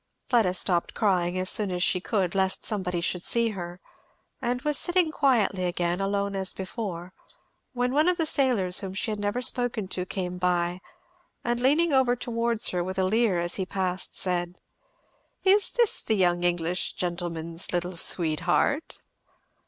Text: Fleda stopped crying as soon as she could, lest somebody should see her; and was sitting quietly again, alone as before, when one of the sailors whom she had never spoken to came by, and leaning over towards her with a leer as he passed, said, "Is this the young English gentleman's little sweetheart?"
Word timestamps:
Fleda 0.29 0.55
stopped 0.55 0.95
crying 0.95 1.37
as 1.37 1.47
soon 1.47 1.69
as 1.71 1.83
she 1.83 1.99
could, 2.01 2.33
lest 2.33 2.65
somebody 2.65 3.01
should 3.01 3.21
see 3.21 3.49
her; 3.49 3.79
and 4.41 4.59
was 4.63 4.75
sitting 4.75 5.11
quietly 5.11 5.65
again, 5.65 6.01
alone 6.01 6.35
as 6.35 6.55
before, 6.55 7.13
when 7.73 7.93
one 7.93 8.09
of 8.09 8.17
the 8.17 8.25
sailors 8.25 8.79
whom 8.79 8.95
she 8.95 9.11
had 9.11 9.19
never 9.19 9.43
spoken 9.43 9.87
to 9.89 10.03
came 10.07 10.39
by, 10.39 10.81
and 11.43 11.59
leaning 11.59 11.93
over 11.93 12.15
towards 12.15 12.69
her 12.69 12.83
with 12.83 12.97
a 12.97 13.03
leer 13.03 13.39
as 13.39 13.57
he 13.57 13.63
passed, 13.67 14.19
said, 14.19 14.55
"Is 15.43 15.69
this 15.69 16.01
the 16.01 16.15
young 16.15 16.43
English 16.43 16.93
gentleman's 16.93 17.71
little 17.71 17.95
sweetheart?" 17.95 19.03